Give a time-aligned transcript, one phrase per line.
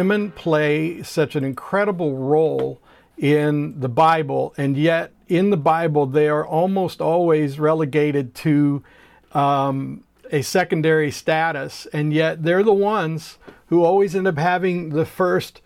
[0.00, 2.80] women play such an incredible role
[3.18, 8.82] in the Bible, and yet in the Bible they are almost always relegated to
[9.32, 10.02] um,
[10.32, 15.60] a secondary status, and yet they're the ones who always end up having the first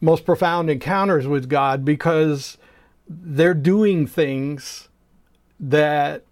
[0.00, 2.58] most profound encounters with God because
[3.08, 4.88] they're doing things
[5.60, 6.24] that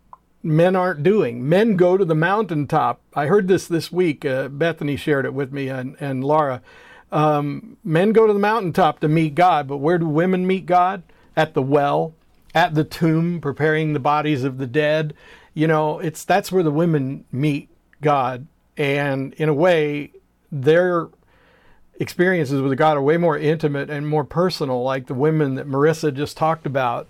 [0.42, 1.48] men aren't doing.
[1.48, 3.00] Men go to the mountaintop.
[3.14, 4.24] I heard this this week.
[4.24, 6.60] Uh, Bethany shared it with me and, and Laura.
[7.12, 11.02] Um, men go to the mountaintop to meet God, but where do women meet God?
[11.36, 12.14] At the well,
[12.54, 15.14] at the tomb, preparing the bodies of the dead.
[15.54, 17.68] You know, it's that's where the women meet
[18.00, 20.12] God, and in a way,
[20.50, 21.08] their
[22.00, 26.12] experiences with God are way more intimate and more personal, like the women that Marissa
[26.12, 27.08] just talked about.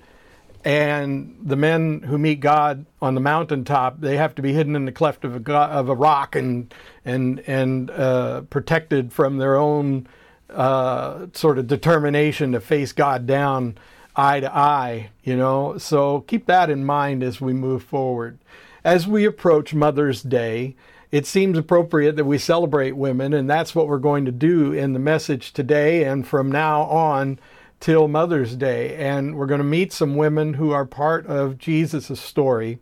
[0.64, 4.84] And the men who meet God on the mountaintop, they have to be hidden in
[4.84, 6.72] the cleft of a, of a rock and
[7.04, 10.06] and and uh, protected from their own
[10.50, 13.77] uh, sort of determination to face God down
[14.14, 15.10] eye to eye.
[15.24, 18.38] You know, so keep that in mind as we move forward.
[18.84, 20.76] As we approach Mother's Day,
[21.10, 24.92] it seems appropriate that we celebrate women, and that's what we're going to do in
[24.92, 27.38] the message today and from now on
[27.83, 28.97] till Mother's Day.
[28.97, 32.78] And we're going to meet some women who are part of Jesus' story.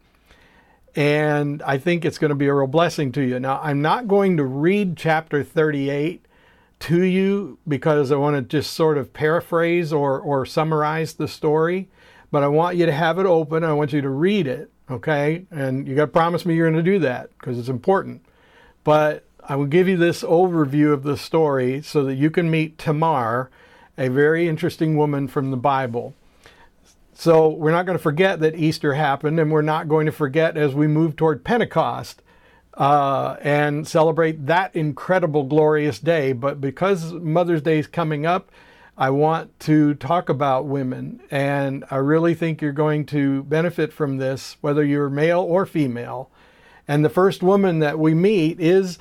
[0.95, 3.41] And I think it's going to be a real blessing to you.
[3.41, 6.25] Now, I'm not going to read chapter 38
[6.81, 11.89] to you because I want to just sort of paraphrase or, or summarize the story,
[12.31, 13.65] but I want you to have it open.
[13.65, 15.47] I want you to read it okay?
[15.51, 18.25] And you got to promise me you're going to do that because it's important.
[18.85, 22.79] But I will give you this overview of the story so that you can meet
[22.79, 23.51] Tamar,
[24.01, 26.15] a very interesting woman from the Bible.
[27.13, 30.57] So we're not going to forget that Easter happened, and we're not going to forget
[30.57, 32.23] as we move toward Pentecost
[32.75, 36.33] uh, and celebrate that incredible, glorious day.
[36.33, 38.51] But because Mother's Day is coming up,
[38.97, 44.17] I want to talk about women, and I really think you're going to benefit from
[44.17, 46.31] this, whether you're male or female.
[46.89, 48.99] And the first woman that we meet is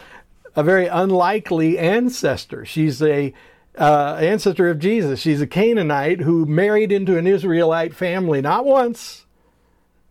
[0.57, 2.65] a very unlikely ancestor.
[2.65, 3.33] She's a
[3.79, 5.19] uh, ancestor of Jesus.
[5.19, 9.25] She's a Canaanite who married into an Israelite family, not once,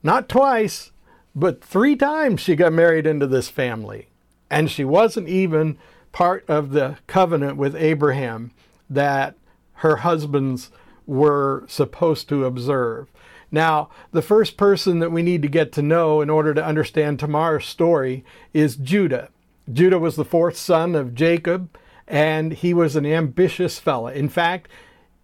[0.02, 0.90] not twice,
[1.34, 4.08] but three times she got married into this family.
[4.50, 5.78] And she wasn't even
[6.12, 8.52] part of the covenant with Abraham
[8.88, 9.34] that
[9.74, 10.70] her husbands
[11.06, 13.08] were supposed to observe.
[13.50, 17.18] Now, the first person that we need to get to know in order to understand
[17.18, 19.30] Tamar's story is Judah.
[19.72, 21.76] Judah was the fourth son of Jacob,
[22.08, 24.12] and he was an ambitious fella.
[24.12, 24.68] In fact,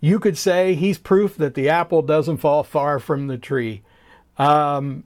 [0.01, 3.83] you could say he's proof that the apple doesn't fall far from the tree.
[4.37, 5.05] Um,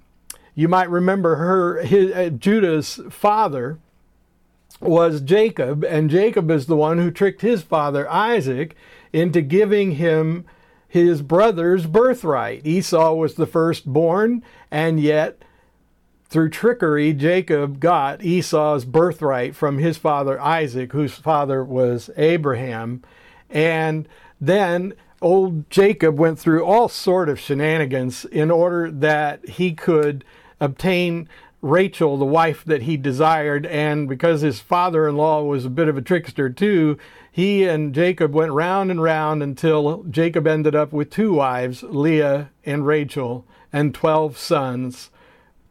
[0.55, 3.79] you might remember her, his, uh, Judah's father
[4.81, 8.77] was Jacob, and Jacob is the one who tricked his father Isaac
[9.13, 10.45] into giving him
[10.89, 12.67] his brother's birthright.
[12.67, 15.43] Esau was the firstborn, and yet
[16.29, 23.03] through trickery, Jacob got Esau's birthright from his father Isaac, whose father was Abraham.
[23.49, 24.07] And
[24.41, 30.25] then old Jacob went through all sort of shenanigans in order that he could
[30.61, 31.29] obtain
[31.61, 35.89] Rachel, the wife that he desired, and because his father in law was a bit
[35.89, 36.99] of a trickster too,
[37.33, 42.51] he and Jacob went round and round until Jacob ended up with two wives, Leah
[42.65, 45.11] and Rachel, and 12 sons,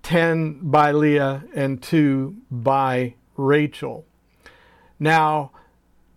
[0.07, 4.05] 10 by Leah and 2 by Rachel.
[4.99, 5.51] Now,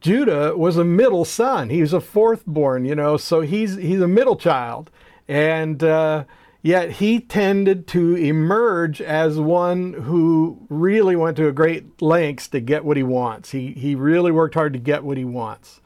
[0.01, 1.71] Judah was a middle son.
[1.71, 4.91] He was a fourth born, you know, so he's he's a middle child.
[5.27, 6.25] And uh,
[6.63, 12.61] Yet he tended to emerge as one who really went to a great lengths to
[12.61, 13.53] get what he wants.
[13.53, 15.81] He, he really worked hard to get what he wants.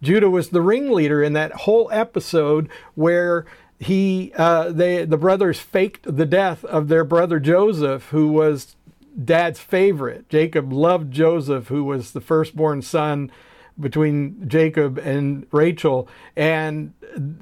[0.00, 3.44] Judah was the ringleader in that whole episode where
[3.82, 8.76] he uh, they the brothers faked the death of their brother Joseph, who was
[9.24, 10.28] dad's favorite.
[10.28, 13.30] Jacob loved Joseph, who was the firstborn son
[13.78, 16.08] between Jacob and Rachel.
[16.36, 16.92] And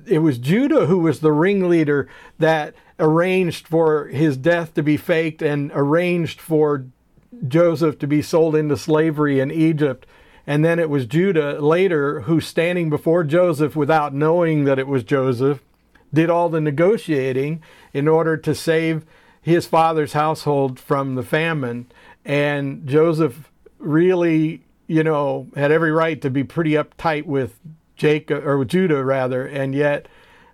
[0.06, 2.08] it was Judah who was the ringleader
[2.38, 6.86] that arranged for his death to be faked and arranged for
[7.46, 10.06] Joseph to be sold into slavery in Egypt.
[10.46, 15.04] And then it was Judah later who, standing before Joseph without knowing that it was
[15.04, 15.62] Joseph,
[16.12, 17.62] did all the negotiating
[17.92, 19.04] in order to save
[19.40, 21.90] his father's household from the famine.
[22.24, 27.60] And Joseph really you know, had every right to be pretty uptight with
[27.94, 30.08] Jacob or with Judah rather, and yet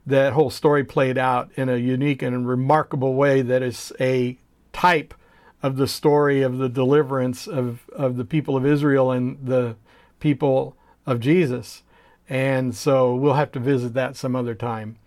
[0.04, 4.36] that whole story played out in a unique and remarkable way that is a
[4.74, 5.14] type
[5.62, 9.74] of the story of the deliverance of, of the people of Israel and the
[10.20, 10.76] people
[11.06, 11.82] of Jesus.
[12.28, 14.98] And so we'll have to visit that some other time.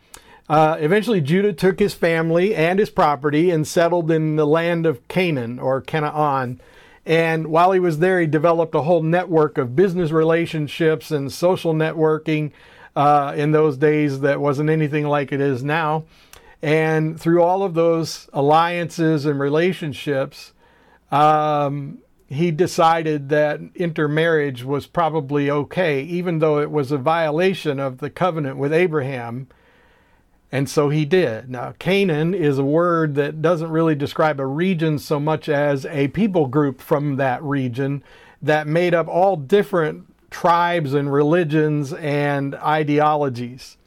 [0.50, 5.08] Uh, eventually, Judah took his family and his property and settled in the land of
[5.08, 6.60] Canaan or Canaan.
[7.06, 11.74] And while he was there, he developed a whole network of business relationships and social
[11.74, 12.52] networking
[12.96, 16.06] uh, in those days that wasn't anything like it is now.
[16.62, 20.54] And through all of those alliances and relationships,
[21.12, 28.00] um, he decided that intermarriage was probably okay, even though it was a violation of
[28.00, 29.48] the covenant with Abraham.
[30.52, 31.50] And so he did.
[31.50, 36.08] Now, Canaan is a word that doesn't really describe a region so much as a
[36.10, 38.04] people group from that region
[38.42, 43.78] that made up all different tribes and religions and ideologies.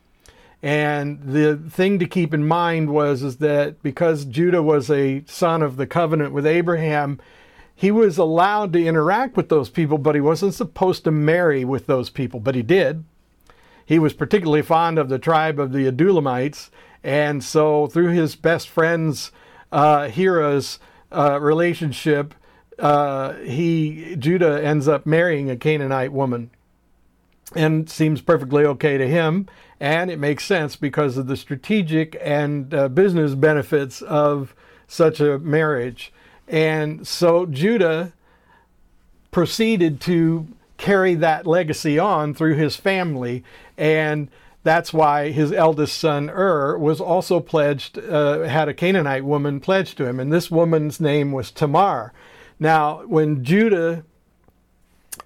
[0.62, 5.62] And the thing to keep in mind was is that because Judah was a son
[5.62, 7.18] of the covenant with Abraham,
[7.74, 11.86] he was allowed to interact with those people, but he wasn't supposed to marry with
[11.86, 13.02] those people, but he did.
[13.92, 16.70] He was particularly fond of the tribe of the Adullamites,
[17.04, 19.32] and so through his best friend's
[19.70, 20.78] uh, Hira's
[21.14, 22.34] uh, relationship,
[22.78, 26.48] uh, he Judah ends up marrying a Canaanite woman,
[27.54, 29.46] and seems perfectly okay to him,
[29.78, 34.54] and it makes sense because of the strategic and uh, business benefits of
[34.86, 36.14] such a marriage.
[36.48, 38.14] And so Judah
[39.30, 40.48] proceeded to
[40.82, 43.44] carry that legacy on through his family.
[43.78, 44.28] And
[44.64, 49.96] that's why his eldest son Ur was also pledged, uh, had a Canaanite woman pledged
[49.98, 50.18] to him.
[50.18, 52.12] And this woman's name was Tamar.
[52.58, 54.04] Now, when Judah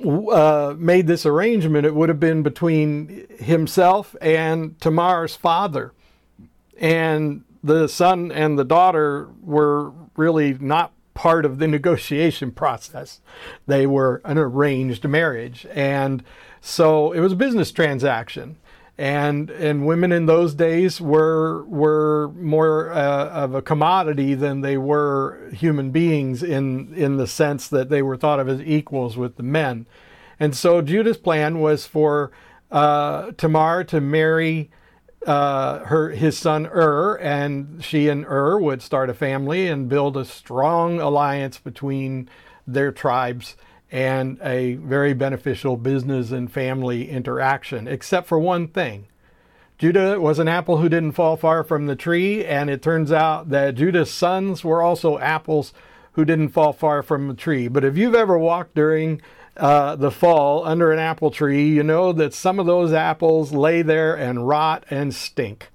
[0.04, 5.92] uh, made this arrangement, it would have been between himself and Tamar's father.
[6.78, 13.20] And the son and the daughter were really not part of the negotiation process.
[13.66, 15.66] They were an arranged marriage.
[15.72, 16.22] And
[16.60, 18.58] so it was a business transaction.
[18.98, 24.78] And and women in those days were were more uh, of a commodity than they
[24.78, 29.36] were human beings in in the sense that they were thought of as equals with
[29.36, 29.86] the men.
[30.40, 32.30] And so Judah's plan was for
[32.70, 34.70] uh, Tamar to marry
[35.26, 40.16] uh, her his son Ur, and she and Ur would start a family and build
[40.16, 42.28] a strong alliance between
[42.66, 43.56] their tribes
[43.90, 49.06] and a very beneficial business and family interaction, except for one thing.
[49.78, 53.50] Judah was an apple who didn't fall far from the tree, and it turns out
[53.50, 55.74] that Judah's sons were also apples
[56.12, 57.68] who didn't fall far from the tree.
[57.68, 59.20] But if you've ever walked during
[59.56, 63.82] uh, the fall under an apple tree, you know that some of those apples lay
[63.82, 65.70] there and rot and stink.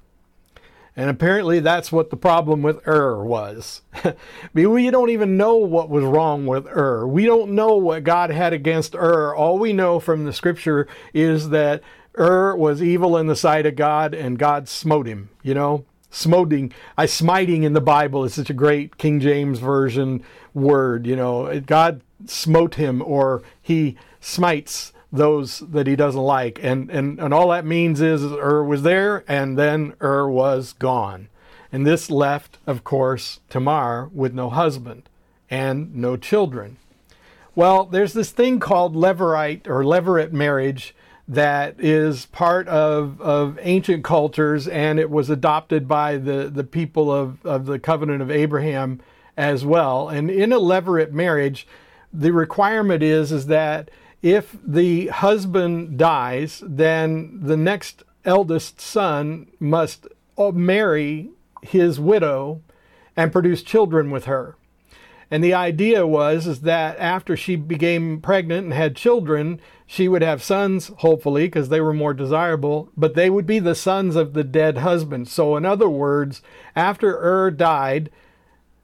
[0.95, 3.81] And apparently that's what the problem with Ur was.
[4.53, 7.07] we don't even know what was wrong with Ur.
[7.07, 9.33] We don't know what God had against Ur.
[9.33, 11.81] All we know from the scripture is that
[12.19, 15.85] Ur was evil in the sight of God and God smote him, you know?
[16.13, 21.15] Smoting, I smiting in the Bible is such a great King James version word, you
[21.15, 21.61] know.
[21.61, 26.59] God smote him or he smites those that he doesn't like.
[26.63, 31.27] And, and, and all that means is Ur was there and then Ur was gone.
[31.71, 35.09] And this left, of course, Tamar with no husband
[35.49, 36.77] and no children.
[37.55, 40.95] Well, there's this thing called levirate or levirate marriage
[41.27, 47.11] that is part of, of ancient cultures and it was adopted by the, the people
[47.11, 49.01] of, of the covenant of Abraham
[49.37, 50.09] as well.
[50.09, 51.67] And in a levirate marriage,
[52.13, 53.89] the requirement is is that
[54.21, 61.29] if the husband dies, then the next eldest son must uh, marry
[61.61, 62.61] his widow
[63.15, 64.55] and produce children with her.
[65.31, 70.21] And the idea was is that after she became pregnant and had children, she would
[70.21, 74.33] have sons, hopefully, because they were more desirable, but they would be the sons of
[74.33, 75.29] the dead husband.
[75.29, 76.41] So, in other words,
[76.75, 78.09] after Ur died,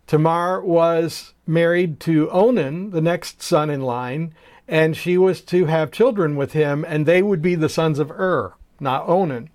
[0.07, 4.33] Tamar was married to Onan, the next son in line,
[4.67, 8.09] and she was to have children with him, and they would be the sons of
[8.11, 9.49] Ur, not Onan.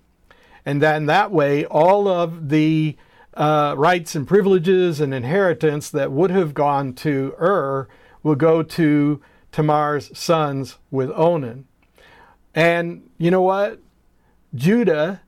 [0.65, 2.97] And then that way, all of the
[3.35, 7.89] uh, rights and privileges and inheritance that would have gone to Ur
[8.23, 11.67] will go to Tamar's sons with Onan.
[12.55, 13.81] And you know what?
[14.55, 15.23] Judah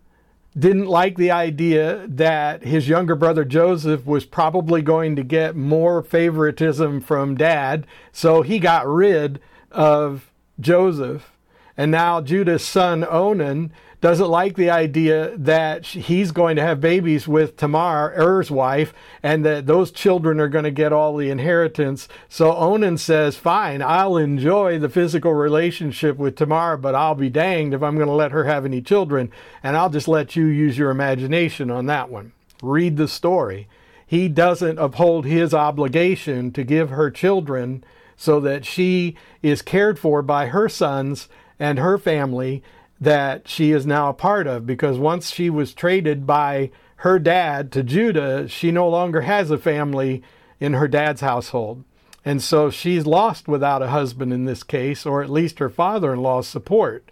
[0.56, 6.02] didn't like the idea that his younger brother Joseph was probably going to get more
[6.02, 9.40] favoritism from dad, so he got rid
[9.73, 10.30] of
[10.61, 11.32] Joseph.
[11.76, 13.73] And now Judah's son Onan
[14.04, 18.92] doesn't like the idea that he's going to have babies with Tamar, Er's wife,
[19.23, 22.06] and that those children are going to get all the inheritance.
[22.28, 27.73] So Onan says, Fine, I'll enjoy the physical relationship with Tamar, but I'll be danged
[27.73, 29.32] if I'm going to let her have any children.
[29.62, 32.32] And I'll just let you use your imagination on that one.
[32.62, 33.68] Read the story.
[34.06, 37.82] He doesn't uphold his obligation to give her children
[38.18, 41.26] so that she is cared for by her sons
[41.58, 42.62] and her family
[43.01, 47.71] that she is now a part of because once she was traded by her dad
[47.73, 50.23] to Judah, she no longer has a family
[50.61, 51.85] in her dad's household.
[52.25, 56.15] And so she's lost without a husband in this case, or at least her father
[56.15, 57.11] in law's support.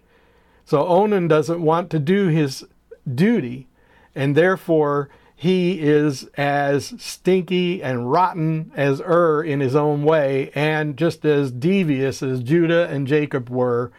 [0.65, 2.65] So Onan doesn't want to do his
[3.13, 3.67] duty,
[4.15, 10.97] and therefore he is as stinky and rotten as Ur in his own way, and
[10.97, 13.91] just as devious as Judah and Jacob were.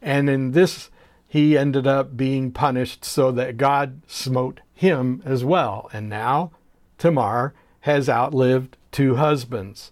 [0.00, 0.90] And in this
[1.32, 5.88] he ended up being punished so that God smote him as well.
[5.90, 6.50] And now
[6.98, 9.90] Tamar has outlived two husbands.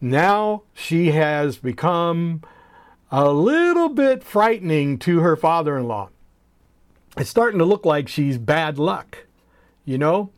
[0.00, 2.40] Now she has become
[3.10, 6.08] a little bit frightening to her father in law.
[7.18, 9.26] It's starting to look like she's bad luck,
[9.84, 10.30] you know?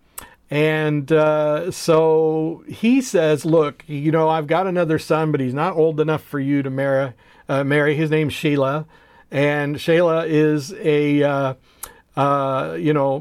[0.50, 5.76] And uh, so he says, Look, you know, I've got another son, but he's not
[5.76, 7.12] old enough for you to marry.
[7.48, 7.94] Uh, marry.
[7.94, 8.86] His name's Shelah
[9.34, 11.54] and Shelah is a uh,
[12.16, 13.20] uh, you know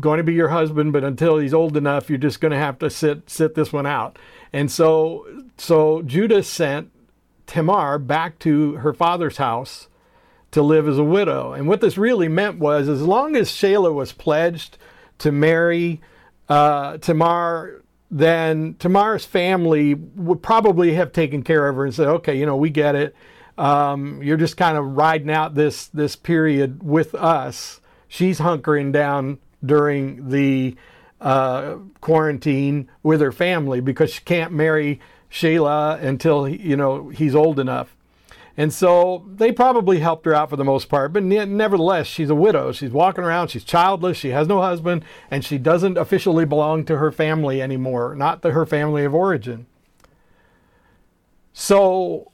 [0.00, 2.78] going to be your husband, but until he's old enough, you're just going to have
[2.78, 4.18] to sit sit this one out.
[4.52, 5.26] And so
[5.58, 6.90] so Judah sent
[7.46, 9.88] Tamar back to her father's house
[10.52, 11.52] to live as a widow.
[11.52, 14.78] And what this really meant was, as long as Shelah was pledged
[15.18, 16.00] to marry
[16.48, 22.38] uh, Tamar then Tamar's family would probably have taken care of her and said, okay,
[22.38, 23.16] you know, we get it.
[23.58, 27.80] Um, you're just kind of riding out this this period with us.
[28.08, 30.76] She's hunkering down during the
[31.20, 37.58] uh, quarantine with her family because she can't marry Shelah until you know he's old
[37.58, 37.96] enough.
[38.56, 42.34] And so they probably helped her out for the most part, but nevertheless, she's a
[42.34, 42.70] widow.
[42.72, 46.98] She's walking around, she's childless, she has no husband, and she doesn't officially belong to
[46.98, 49.66] her family anymore, not to her family of origin.
[51.54, 52.31] So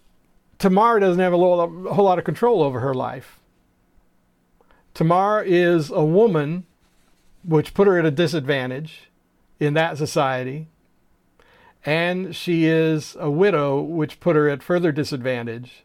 [0.59, 3.38] Tamar doesn't have a, whole lot of control over her life.
[4.95, 6.67] Tamar is a woman,
[7.45, 9.11] which put her at a disadvantage
[9.61, 10.69] in that society,
[11.87, 15.85] and she is a widow, which put her at further disadvantage.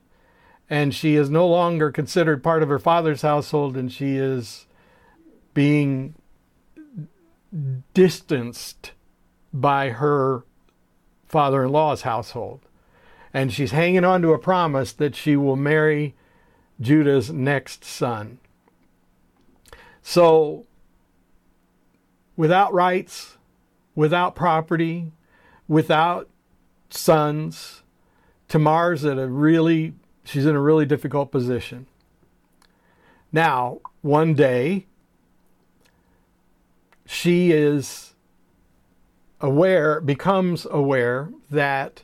[0.70, 4.66] And she is no longer considered part of her father's household, and she is
[5.54, 6.16] being
[7.94, 8.92] distanced
[9.54, 10.44] by her
[11.28, 12.62] father in law's household
[13.34, 16.16] and she's hanging on to a promise that she will marry
[16.80, 18.40] Judah's next son.
[20.02, 20.66] So,
[22.36, 23.38] without rights,
[23.96, 25.12] without property,
[25.68, 26.30] without
[26.90, 27.84] sons,
[28.48, 31.88] Tamar's at a really, she's in a really difficult position.
[33.32, 34.86] Now, one day,
[37.06, 38.14] she is
[39.42, 42.04] aware, becomes aware that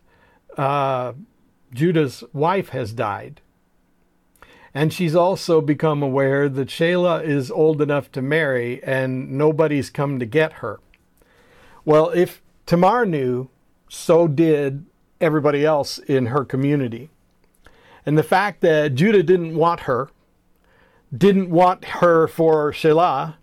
[0.59, 1.13] uh,
[1.73, 3.39] Judah's wife has died.
[4.73, 10.19] And she's also become aware that Shelah is old enough to marry and nobody's come
[10.19, 10.79] to get her.
[11.85, 13.49] Well, if Tamar knew,
[13.87, 14.85] so did
[15.21, 17.09] everybody else in her community.
[18.05, 20.09] And the fact that Judah didn't want her,
[21.15, 23.35] didn't want her for Shelah,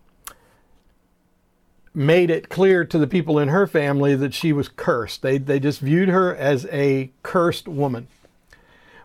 [1.97, 5.23] made it clear to the people in her family that she was cursed.
[5.23, 8.09] They, they just viewed her as a cursed woman,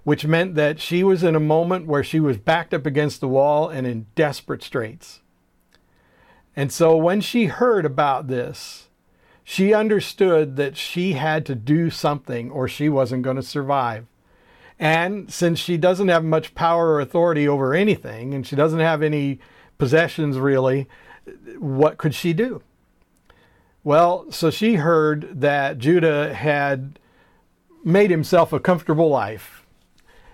[0.04, 3.30] which meant that she was in a moment where she was backed up against the
[3.30, 5.22] wall and in desperate straits.
[6.54, 8.90] And so when she heard about this,
[9.42, 14.06] she understood that she had to do something or she wasn't going to survive.
[14.78, 19.02] And since she doesn't have much power or authority over anything, and she doesn't have
[19.02, 19.40] any
[19.78, 20.90] possessions really,
[21.58, 22.62] what could she do?
[23.84, 27.00] Well, so she heard that Judah had
[27.84, 29.66] made himself a comfortable life.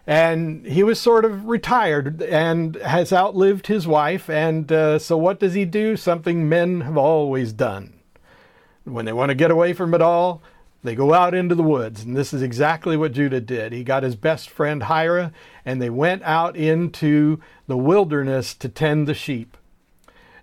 [0.06, 4.30] And he was sort of retired and has outlived his wife.
[4.30, 5.98] And uh, so, what does he do?
[5.98, 7.94] Something men have always done.
[8.86, 10.42] When they want to get away from it all,
[10.84, 12.04] they go out into the woods.
[12.04, 13.74] And this is exactly what Judah did.
[13.74, 15.34] He got his best friend Hira,
[15.66, 19.58] and they went out into the wilderness to tend the sheep.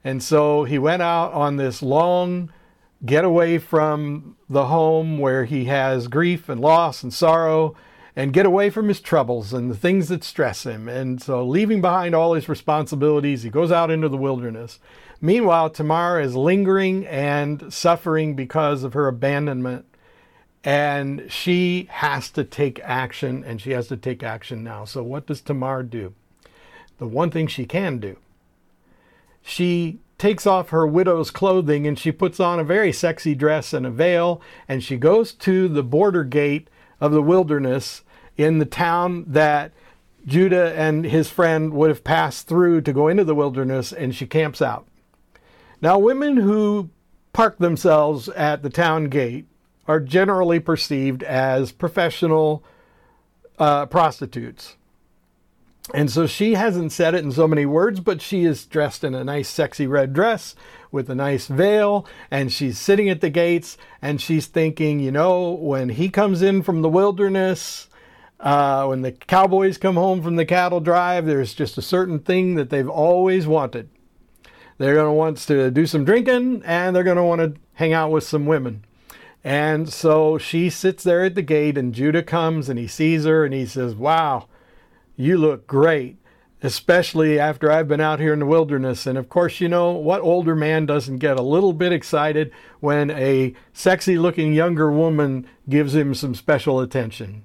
[0.02, 2.50] And so he went out on this long
[3.04, 7.74] get away from the home where he has grief and loss and sorrow
[8.16, 10.88] and get away from his troubles and the things that stress him.
[10.88, 14.78] And so, leaving behind all his responsibilities, he goes out into the wilderness.
[15.20, 19.86] Meanwhile, Tamar is lingering and suffering because of her abandonment.
[20.62, 24.86] And she has to take action, and she has to take action now.
[24.86, 26.14] So, what does Tamar do?
[26.98, 28.16] The one thing she can do
[29.44, 33.84] she takes off her widow's clothing and she puts on a very sexy dress and
[33.84, 38.02] a veil, and she goes to the border gate of the wilderness
[38.38, 39.70] in the town that
[40.24, 44.24] Judah and his friend would have passed through to go into the wilderness, and she
[44.24, 44.86] camps out.
[45.82, 46.88] Now, women who
[47.34, 49.44] park themselves at the town gate
[49.86, 52.64] are generally perceived as professional
[53.58, 54.78] uh, prostitutes.
[55.92, 59.14] And so she hasn't said it in so many words, but she is dressed in
[59.14, 60.54] a nice, sexy red dress
[60.90, 65.50] with a nice veil, and she's sitting at the gates and she's thinking, you know,
[65.50, 67.88] when he comes in from the wilderness,
[68.40, 72.54] uh, when the cowboys come home from the cattle drive, there's just a certain thing
[72.54, 73.90] that they've always wanted.
[74.78, 77.92] They're going to want to do some drinking and they're going to want to hang
[77.92, 78.84] out with some women.
[79.42, 83.44] And so she sits there at the gate, and Judah comes and he sees her
[83.44, 84.48] and he says, Wow
[85.16, 86.16] you look great,
[86.62, 89.06] especially after I've been out here in the wilderness.
[89.06, 93.10] And of course, you know, what older man doesn't get a little bit excited when
[93.10, 97.44] a sexy looking younger woman gives him some special attention?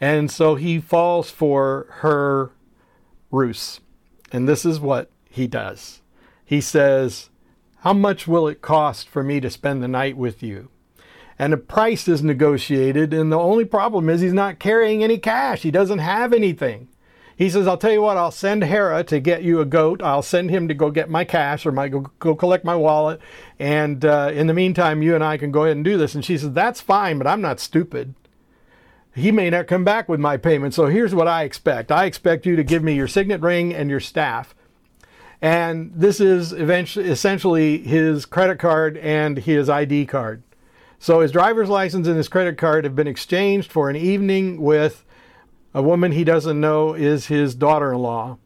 [0.00, 2.52] And so he falls for her
[3.30, 3.80] ruse.
[4.32, 6.02] And this is what he does.
[6.44, 7.30] He says,
[7.78, 10.68] How much will it cost for me to spend the night with you?
[11.38, 13.12] and a price is negotiated.
[13.12, 15.62] And the only problem is he's not carrying any cash.
[15.62, 16.88] He doesn't have anything.
[17.36, 20.02] He says, I'll tell you what, I'll send Hira to get you a goat.
[20.02, 23.20] I'll send him to go get my cash or my go, go collect my wallet.
[23.58, 26.14] And uh, in the meantime, you and I can go ahead and do this.
[26.14, 28.14] And she says, That's fine, but I'm not stupid.
[29.14, 30.74] He may not come back with my payment.
[30.74, 33.90] So here's what I expect I expect you to give me your signet ring and
[33.90, 34.54] your staff.
[35.42, 40.42] And this is eventually, essentially his credit card and his ID card.
[40.98, 45.04] So his driver's license and his credit card have been exchanged for an evening with
[45.76, 48.38] a woman he doesn't know is his daughter in law.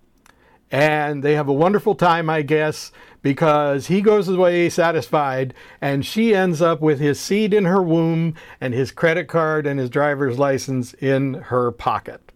[0.69, 2.91] And they have a wonderful time, I guess,
[3.23, 8.35] because he goes away satisfied and she ends up with his seed in her womb
[8.61, 12.33] and his credit card and his driver's license in her pocket.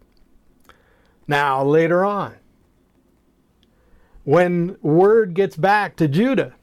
[1.27, 2.37] Now, later on,
[4.23, 6.55] when word gets back to Judah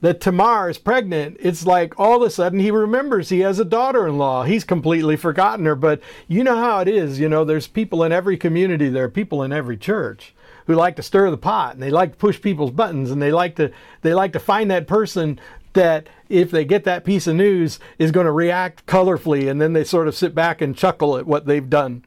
[0.00, 3.64] that Tamar is pregnant, it's like all of a sudden he remembers he has a
[3.64, 4.44] daughter in law.
[4.44, 5.74] He's completely forgotten her.
[5.74, 7.18] But you know how it is.
[7.18, 10.34] You know, there's people in every community, there are people in every church
[10.66, 13.32] who like to stir the pot and they like to push people's buttons and they
[13.32, 13.70] like to
[14.02, 15.38] they like to find that person
[15.74, 19.72] that if they get that piece of news is going to react colorfully and then
[19.72, 22.04] they sort of sit back and chuckle at what they've done.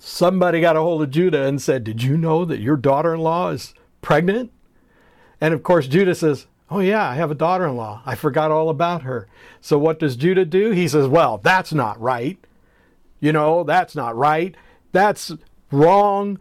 [0.00, 3.20] Somebody got a hold of Judah and said, Did you know that your daughter in
[3.20, 4.52] law is pregnant?
[5.40, 8.02] And of course, Judah says, Oh, yeah, I have a daughter in law.
[8.04, 9.28] I forgot all about her.
[9.60, 10.72] So, what does Judah do?
[10.72, 12.38] He says, Well, that's not right.
[13.20, 14.54] You know, that's not right.
[14.92, 15.32] That's
[15.70, 16.38] wrong,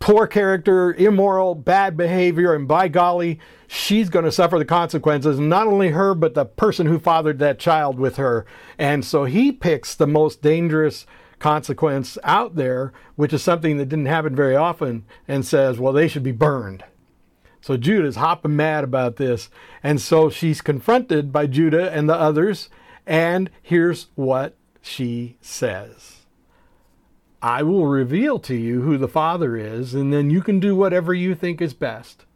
[0.00, 2.54] poor character, immoral, bad behavior.
[2.54, 3.38] And by golly,
[3.68, 5.38] she's going to suffer the consequences.
[5.38, 8.44] Not only her, but the person who fathered that child with her.
[8.78, 11.06] And so he picks the most dangerous
[11.38, 16.08] consequence out there, which is something that didn't happen very often, and says, Well, they
[16.08, 16.84] should be burned.
[17.60, 19.50] So Judah's hopping mad about this.
[19.82, 22.70] And so she's confronted by Judah and the others.
[23.06, 26.20] And here's what she says
[27.42, 31.14] I will reveal to you who the Father is, and then you can do whatever
[31.14, 32.26] you think is best.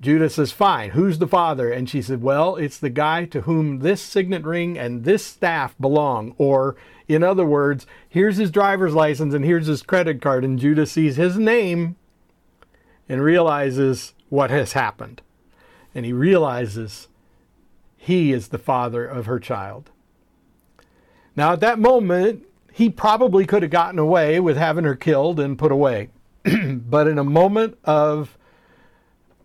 [0.00, 1.70] Judah says, Fine, who's the Father?
[1.70, 5.74] And she said, Well, it's the guy to whom this signet ring and this staff
[5.80, 6.34] belong.
[6.36, 10.44] Or, in other words, here's his driver's license and here's his credit card.
[10.44, 11.96] And Judah sees his name
[13.08, 15.22] and realizes what has happened.
[15.94, 17.06] And he realizes
[17.96, 19.90] he is the father of her child.
[21.36, 25.56] Now, at that moment, he probably could have gotten away with having her killed and
[25.56, 26.10] put away.
[26.44, 28.36] but in a moment of,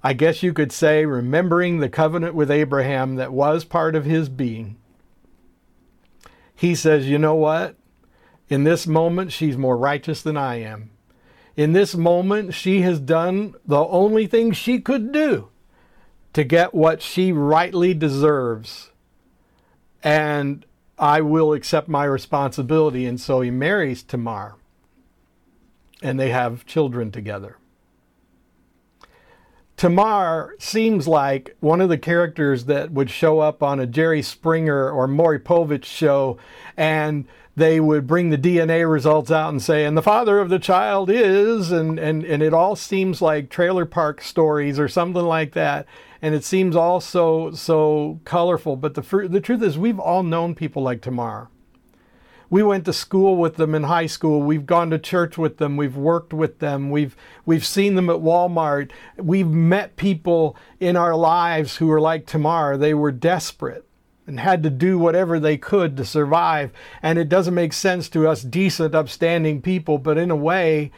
[0.03, 4.27] I guess you could say, remembering the covenant with Abraham that was part of his
[4.27, 4.75] being,
[6.55, 7.75] he says, You know what?
[8.49, 10.89] In this moment, she's more righteous than I am.
[11.59, 15.49] In this moment, she has done the only thing she could do
[16.31, 18.91] to get what she rightly deserves.
[20.01, 20.65] And
[20.97, 23.05] I will accept my responsibility.
[23.05, 24.55] And so he marries Tamar.
[26.01, 27.57] And they have children together.
[29.75, 34.89] Tamar seems like one of the characters that would show up on a Jerry Springer
[34.89, 36.37] or Maury Povich show,
[36.77, 37.25] and
[37.59, 41.09] they would bring the DNA results out and say, and the father of the child
[41.09, 45.85] is, and, and, and it all seems like trailer park stories or something like that.
[46.21, 48.75] And it seems all so, so colorful.
[48.75, 51.49] But the, the truth is, we've all known people like Tamar.
[52.49, 54.41] We went to school with them in high school.
[54.41, 55.77] We've gone to church with them.
[55.77, 56.89] We've worked with them.
[56.89, 58.89] We've we've seen them at Walmart.
[59.17, 62.75] We've met people in our lives who were like Tamar.
[62.75, 63.85] They were desperate
[64.29, 66.71] and had to do whatever they could to survive.
[67.01, 70.91] And it doesn't make sense to us decent, upstanding people, but in a way,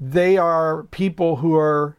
[0.00, 1.96] they are people who are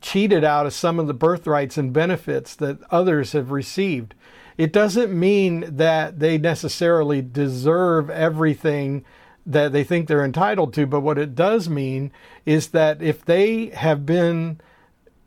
[0.00, 4.14] cheated out of some of the birthrights and benefits that others have received.
[4.56, 9.04] It doesn't mean that they necessarily deserve everything
[9.46, 12.12] that they think they're entitled to, but what it does mean
[12.46, 14.60] is that if they have been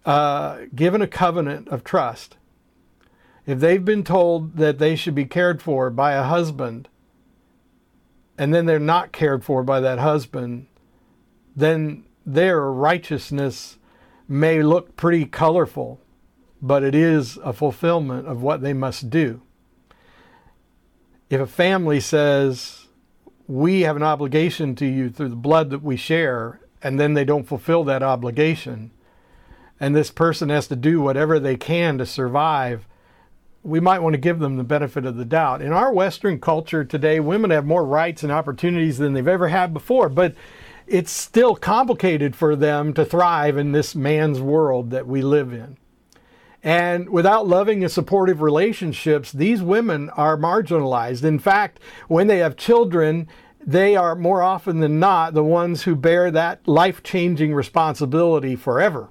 [0.05, 2.37] uh, given a covenant of trust,
[3.47, 6.87] if they've been told that they should be cared for by a husband,
[8.37, 10.67] and then they're not cared for by that husband,
[11.55, 13.79] then their righteousness
[14.27, 15.99] may look pretty colorful
[16.61, 19.41] but it is a fulfillment of what they must do.
[21.29, 22.87] If a family says,
[23.47, 27.25] We have an obligation to you through the blood that we share, and then they
[27.25, 28.91] don't fulfill that obligation,
[29.79, 32.87] and this person has to do whatever they can to survive,
[33.67, 35.61] we might want to give them the benefit of the doubt.
[35.61, 39.73] In our Western culture today, women have more rights and opportunities than they've ever had
[39.73, 40.33] before, but
[40.87, 45.75] it's still complicated for them to thrive in this man's world that we live in.
[46.63, 51.25] And without loving and supportive relationships, these women are marginalized.
[51.25, 53.27] In fact, when they have children,
[53.59, 59.09] they are more often than not the ones who bear that life changing responsibility forever.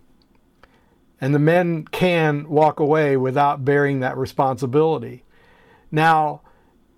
[1.26, 5.24] And the men can walk away without bearing that responsibility.
[5.90, 6.42] Now,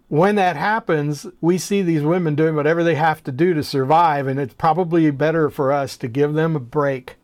[0.08, 4.26] when that happens, we see these women doing whatever they have to do to survive,
[4.26, 7.16] and it's probably better for us to give them a break,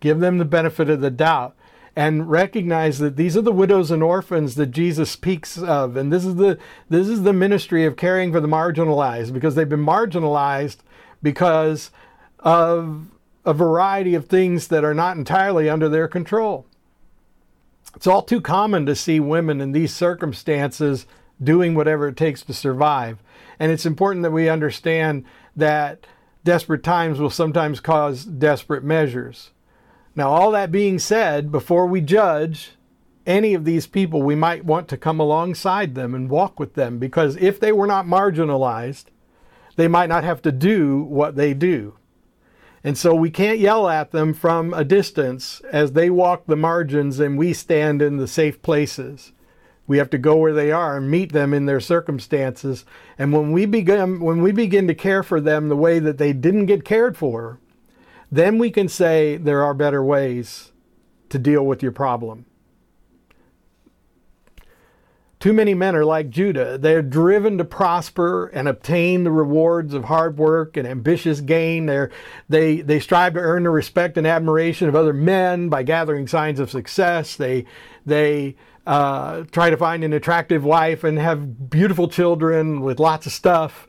[0.00, 1.54] give them the benefit of the doubt
[1.94, 6.24] and recognize that these are the widows and orphans that Jesus speaks of and this
[6.24, 10.78] is the this is the ministry of caring for the marginalized because they've been marginalized
[11.22, 11.90] because
[12.38, 13.08] of
[13.44, 16.66] a variety of things that are not entirely under their control.
[17.94, 21.06] It's all too common to see women in these circumstances
[21.42, 23.22] doing whatever it takes to survive.
[23.58, 25.24] And it's important that we understand
[25.56, 26.06] that
[26.44, 29.50] desperate times will sometimes cause desperate measures.
[30.14, 32.72] Now, all that being said, before we judge
[33.26, 36.98] any of these people, we might want to come alongside them and walk with them
[36.98, 39.06] because if they were not marginalized,
[39.76, 41.96] they might not have to do what they do.
[42.84, 47.20] And so we can't yell at them from a distance as they walk the margins
[47.20, 49.32] and we stand in the safe places.
[49.86, 52.84] We have to go where they are and meet them in their circumstances.
[53.18, 56.32] And when we begin when we begin to care for them the way that they
[56.32, 57.60] didn't get cared for,
[58.30, 60.72] then we can say there are better ways
[61.28, 62.46] to deal with your problem.
[65.42, 66.78] Too many men are like Judah.
[66.78, 71.86] They're driven to prosper and obtain the rewards of hard work and ambitious gain.
[71.86, 72.12] They're,
[72.48, 76.60] they, they strive to earn the respect and admiration of other men by gathering signs
[76.60, 77.34] of success.
[77.34, 77.64] They,
[78.06, 78.54] they
[78.86, 83.88] uh, try to find an attractive wife and have beautiful children with lots of stuff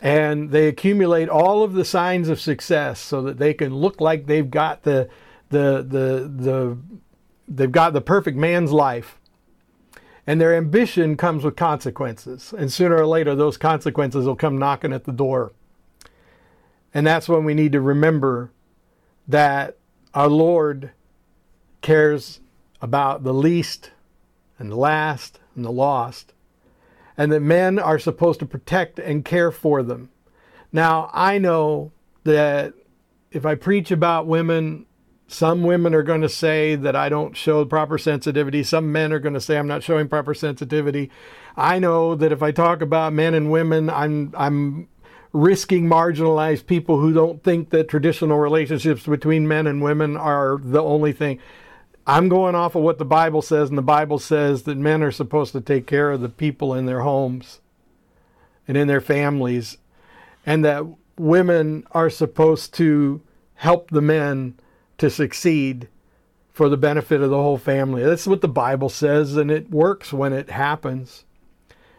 [0.00, 4.26] and they accumulate all of the signs of success so that they can look like
[4.26, 5.08] they've got the
[5.48, 6.78] the the the
[7.48, 9.18] they've got the perfect man's life
[10.26, 14.92] and their ambition comes with consequences and sooner or later those consequences will come knocking
[14.92, 15.52] at the door
[16.94, 18.50] and that's when we need to remember
[19.26, 19.76] that
[20.14, 20.90] our lord
[21.80, 22.40] cares
[22.80, 23.90] about the least
[24.58, 26.32] and the last and the lost
[27.16, 30.10] and that men are supposed to protect and care for them.
[30.72, 31.92] Now, I know
[32.24, 32.74] that
[33.30, 34.86] if I preach about women,
[35.32, 38.62] some women are going to say that I don't show proper sensitivity.
[38.62, 41.10] Some men are going to say I'm not showing proper sensitivity.
[41.56, 44.88] I know that if I talk about men and women, I'm I'm
[45.32, 50.82] risking marginalized people who don't think that traditional relationships between men and women are the
[50.82, 51.38] only thing.
[52.06, 55.10] I'm going off of what the Bible says, and the Bible says that men are
[55.10, 57.60] supposed to take care of the people in their homes
[58.68, 59.78] and in their families,
[60.44, 60.84] and that
[61.16, 63.22] women are supposed to
[63.54, 64.58] help the men
[65.02, 65.88] to succeed
[66.52, 68.04] for the benefit of the whole family.
[68.04, 71.24] That's what the Bible says, and it works when it happens.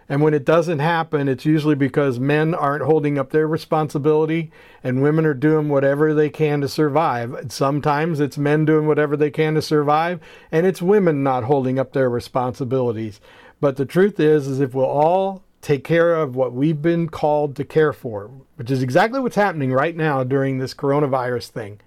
[0.07, 5.01] And when it doesn't happen, it's usually because men aren't holding up their responsibility and
[5.01, 7.47] women are doing whatever they can to survive.
[7.49, 11.91] Sometimes it's men doing whatever they can to survive and it's women not holding up
[11.91, 13.19] their responsibilities.
[13.59, 17.57] But the truth is is if we'll all take care of what we've been called
[17.57, 21.81] to care for, which is exactly what's happening right now during this coronavirus thing.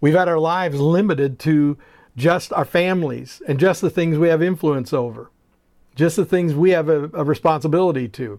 [0.00, 1.78] We've had our lives limited to
[2.16, 5.30] just our families and just the things we have influence over
[5.96, 8.38] just the things we have a, a, responsibility to.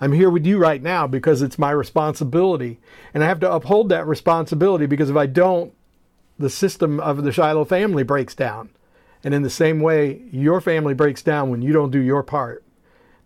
[0.00, 2.78] I'm here with you right now because it's my responsibility.
[3.12, 5.74] And I have to uphold that responsibility because if I don't,
[6.38, 8.70] the system of the Shiloh family breaks down.
[9.24, 12.62] And in the same way, your family breaks down when you don't do your part.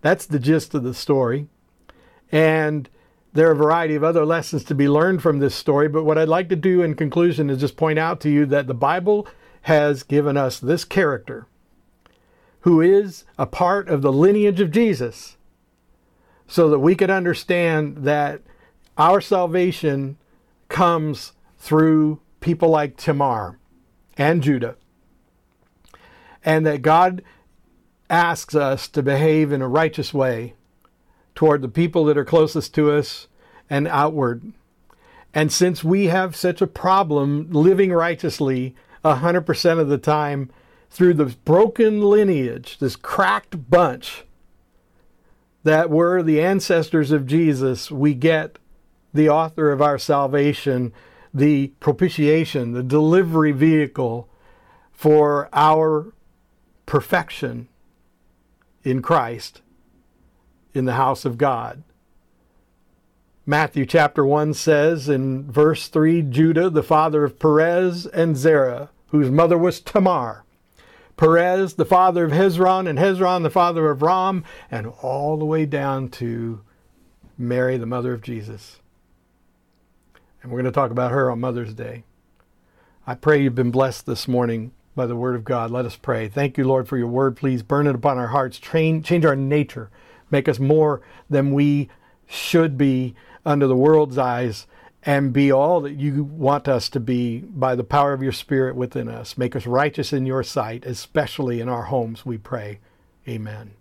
[0.00, 1.48] That's the gist of the story.
[2.32, 2.88] And
[3.32, 5.88] there are a variety of other lessons to be learned from this story.
[5.88, 8.66] But what I'd like to do in conclusion is just point out to you that
[8.66, 9.26] the Bible
[9.62, 11.46] has given us this character
[12.62, 15.36] who is a part of the lineage of Jesus,
[16.46, 18.42] so that we could understand that
[18.98, 20.18] our salvation
[20.68, 23.58] comes through people like Tamar
[24.18, 24.76] and Judah,
[26.44, 27.22] and that God
[28.10, 30.54] asks us to behave in a righteous way
[31.40, 33.26] toward the people that are closest to us
[33.70, 34.52] and outward.
[35.32, 40.50] And since we have such a problem living righteously 100% of the time,
[40.90, 44.24] through the broken lineage, this cracked bunch
[45.62, 48.58] that were the ancestors of Jesus, we get
[49.14, 50.92] the author of our salvation,
[51.32, 54.28] the propitiation, the delivery vehicle
[54.92, 56.12] for our
[56.84, 57.66] perfection
[58.84, 59.62] in Christ
[60.74, 61.82] in the house of God.
[63.46, 69.30] Matthew chapter 1 says in verse 3 Judah, the father of Perez and Zerah, whose
[69.30, 70.44] mother was Tamar
[71.20, 75.66] Perez, the father of Hezron, and Hezron, the father of Ram, and all the way
[75.66, 76.62] down to
[77.36, 78.80] Mary, the mother of Jesus.
[80.42, 82.04] And we're going to talk about her on Mother's Day.
[83.06, 85.70] I pray you've been blessed this morning by the word of God.
[85.70, 86.26] Let us pray.
[86.26, 87.36] Thank you, Lord, for your word.
[87.36, 88.58] Please burn it upon our hearts.
[88.58, 89.90] Train, change our nature.
[90.30, 91.88] Make us more than we
[92.26, 93.14] should be
[93.44, 94.66] under the world's eyes
[95.02, 98.76] and be all that you want us to be by the power of your Spirit
[98.76, 99.38] within us.
[99.38, 102.80] Make us righteous in your sight, especially in our homes, we pray.
[103.26, 103.72] Amen.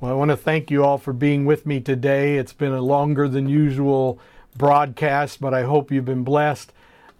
[0.00, 2.38] Well, I want to thank you all for being with me today.
[2.38, 4.18] It's been a longer than usual
[4.56, 6.72] broadcast, but I hope you've been blessed.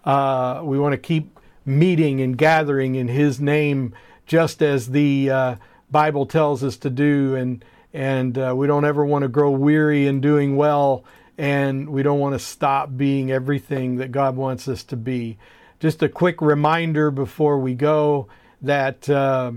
[0.04, 3.94] Uh, we want to keep meeting and gathering in His name,
[4.26, 5.54] just as the uh,
[5.90, 10.06] Bible tells us to do, and and uh, we don't ever want to grow weary
[10.06, 11.04] in doing well
[11.40, 15.38] and we don't want to stop being everything that God wants us to be.
[15.78, 18.28] Just a quick reminder before we go
[18.60, 19.52] that uh,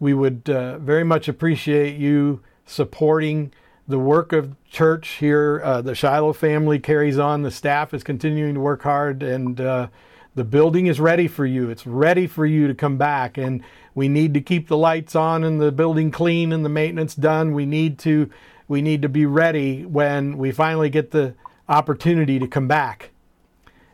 [0.00, 3.52] we would uh, very much appreciate you supporting
[3.86, 5.60] the work of church here.
[5.62, 9.86] Uh, the Shiloh family carries on, the staff is continuing to work hard, and uh,
[10.34, 11.70] the building is ready for you.
[11.70, 13.38] It's ready for you to come back.
[13.38, 13.62] And
[14.00, 17.52] we need to keep the lights on and the building clean and the maintenance done.
[17.52, 18.30] We need to
[18.66, 21.34] we need to be ready when we finally get the
[21.68, 23.10] opportunity to come back.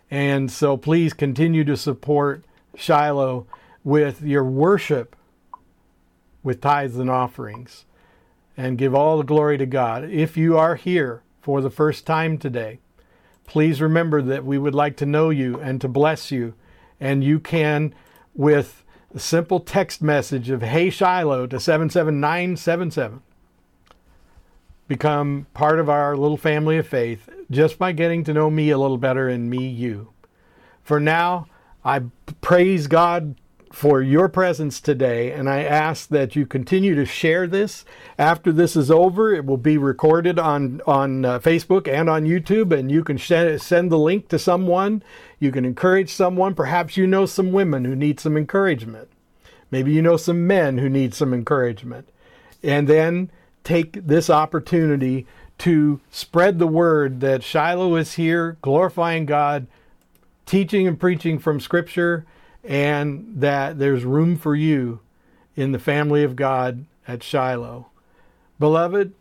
[0.09, 2.45] And so please continue to support
[2.77, 3.49] Shiloh
[3.83, 5.17] with your worship
[6.45, 7.85] with tithes and offerings
[8.57, 10.05] and give all the glory to God.
[10.05, 12.79] If you are here for the first time today,
[13.45, 16.55] please remember that we would like to know you and to bless you.
[17.01, 17.93] And you can,
[18.37, 23.23] with a simple text message of Hey Shiloh to 77977,
[24.89, 28.79] become part of our little family of faith just by getting to know me a
[28.79, 30.13] little better and me you.
[30.83, 31.47] For now,
[31.85, 32.03] I
[32.41, 33.37] praise God
[33.77, 37.85] for your presence today, and I ask that you continue to share this.
[38.19, 42.73] After this is over, it will be recorded on on uh, Facebook and on YouTube,
[42.73, 45.03] and you can sh- send the link to someone.
[45.39, 46.55] You can encourage someone.
[46.55, 49.11] Perhaps you know some women who need some encouragement.
[49.71, 52.09] Maybe you know some men who need some encouragement,
[52.63, 53.31] and then
[53.63, 55.27] take this opportunity
[55.59, 59.67] to spread the word that Shiloh is here, glorifying God,
[60.47, 62.25] teaching and preaching from Scripture,
[62.67, 65.01] and that there's room for you
[65.55, 67.87] in the family of God at Shiloh.
[68.59, 69.13] Beloved,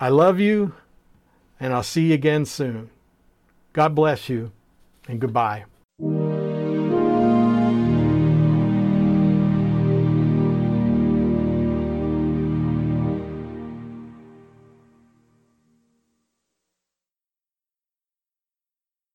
[0.00, 0.74] I love you,
[1.60, 2.90] and I'll see you again soon.
[3.72, 4.52] God bless you,
[5.08, 5.64] and goodbye.